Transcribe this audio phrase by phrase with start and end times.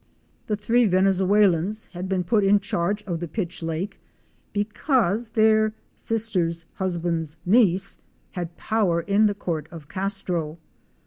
[0.47, 7.37] The three Venezuelans had been put in charge of the Pitch Lake,—because their'" Sister's husband's
[7.45, 7.99] niece"
[8.31, 10.57] had power in the court of Castro.